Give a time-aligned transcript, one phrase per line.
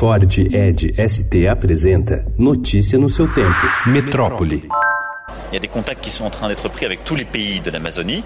[0.00, 3.66] Ford Ed ST apresenta Notícia no seu tempo.
[3.84, 4.62] Metrópole.
[5.50, 7.60] Il y a des contacts qui sont en train d'être pris avec tous les pays
[7.60, 8.24] de l'Amazonie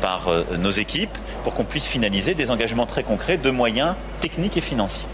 [0.00, 4.56] par euh, nos équipes pour qu'on puisse finaliser des engagements très concrets de moyens techniques
[4.56, 5.06] et financiers.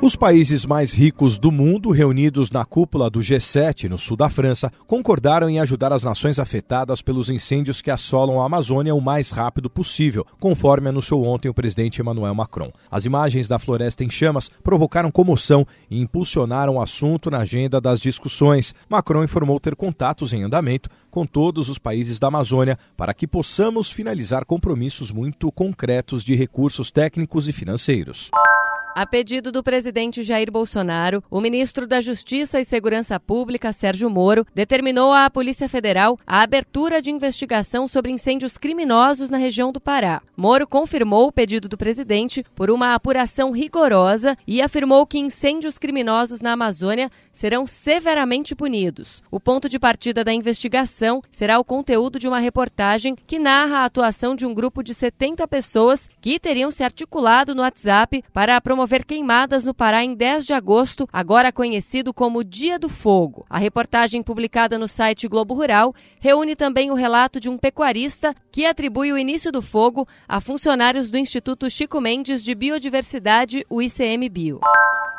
[0.00, 4.72] Os países mais ricos do mundo, reunidos na cúpula do G7 no sul da França,
[4.86, 9.68] concordaram em ajudar as nações afetadas pelos incêndios que assolam a Amazônia o mais rápido
[9.68, 12.70] possível, conforme anunciou ontem o presidente Emmanuel Macron.
[12.88, 18.00] As imagens da floresta em chamas provocaram comoção e impulsionaram o assunto na agenda das
[18.00, 18.76] discussões.
[18.88, 23.90] Macron informou ter contatos em andamento com todos os países da Amazônia para que possamos
[23.90, 28.30] finalizar compromissos muito concretos de recursos técnicos e financeiros.
[28.98, 34.44] A pedido do presidente Jair Bolsonaro, o ministro da Justiça e Segurança Pública, Sérgio Moro,
[34.52, 40.20] determinou à Polícia Federal a abertura de investigação sobre incêndios criminosos na região do Pará.
[40.36, 46.40] Moro confirmou o pedido do presidente por uma apuração rigorosa e afirmou que incêndios criminosos
[46.40, 49.22] na Amazônia serão severamente punidos.
[49.30, 53.84] O ponto de partida da investigação será o conteúdo de uma reportagem que narra a
[53.84, 58.87] atuação de um grupo de 70 pessoas que teriam se articulado no WhatsApp para promover
[58.88, 63.44] promover queimadas no Pará em 10 de agosto, agora conhecido como Dia do Fogo.
[63.50, 68.64] A reportagem publicada no site Globo Rural reúne também o relato de um pecuarista que
[68.64, 74.60] atribui o início do fogo a funcionários do Instituto Chico Mendes de Biodiversidade, o ICMBio.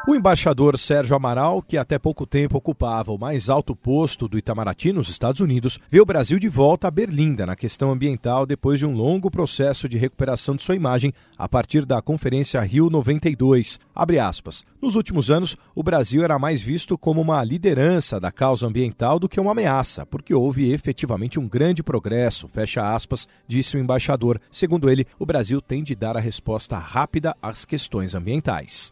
[0.09, 4.91] O embaixador Sérgio Amaral, que até pouco tempo ocupava o mais alto posto do Itamaraty
[4.91, 8.87] nos Estados Unidos, vê o Brasil de volta a Berlinda na questão ambiental depois de
[8.87, 13.79] um longo processo de recuperação de sua imagem a partir da Conferência Rio 92.
[13.93, 14.65] Abre aspas.
[14.81, 19.29] Nos últimos anos, o Brasil era mais visto como uma liderança da causa ambiental do
[19.29, 24.41] que uma ameaça, porque houve efetivamente um grande progresso, fecha aspas, disse o embaixador.
[24.51, 28.91] Segundo ele, o Brasil tem de dar a resposta rápida às questões ambientais.